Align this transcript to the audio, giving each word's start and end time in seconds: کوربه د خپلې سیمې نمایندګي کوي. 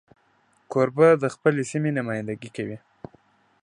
کوربه 0.71 1.07
د 1.23 1.25
خپلې 1.35 1.63
سیمې 1.71 1.91
نمایندګي 1.97 2.49
کوي. 2.57 2.77